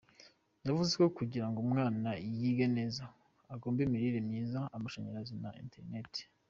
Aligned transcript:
Yavuze 0.65 0.91
ko 0.99 1.05
kugira 1.19 1.45
ngo 1.49 1.57
umwana 1.65 2.09
yige 2.39 2.67
neza 2.77 3.03
agomba 3.53 3.79
imirire 3.85 4.19
myiza, 4.27 4.59
amashanyarazi 4.75 5.33
na 5.43 5.51
interineti. 5.65 6.21